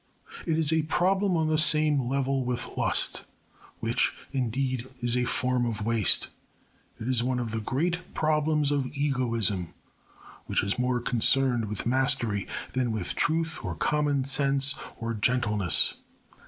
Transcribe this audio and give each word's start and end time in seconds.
It 0.47 0.57
is 0.57 0.73
a 0.73 0.81
problem 0.81 1.37
on 1.37 1.47
the 1.47 1.59
same 1.59 2.01
level 2.09 2.43
with 2.43 2.75
lust, 2.75 3.23
which, 3.81 4.13
indeed, 4.31 4.89
is 4.99 5.15
a 5.15 5.25
form 5.25 5.63
of 5.63 5.85
waste. 5.85 6.29
It 6.99 7.07
is 7.07 7.21
one 7.21 7.37
of 7.37 7.51
the 7.51 7.59
great 7.59 7.99
problems 8.15 8.71
of 8.71 8.87
egoism, 8.97 9.75
which 10.47 10.63
is 10.63 10.79
more 10.79 11.01
concerned 11.01 11.65
with 11.65 11.85
mastery 11.85 12.47
than 12.73 12.91
with 12.91 13.13
truth 13.13 13.59
or 13.63 13.75
common 13.75 14.23
sense 14.23 14.73
or 14.97 15.13
gentleness. 15.13 15.93